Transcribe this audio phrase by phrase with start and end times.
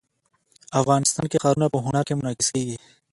[0.81, 2.77] افغانستان کې ښارونه په هنر کې منعکس کېږي.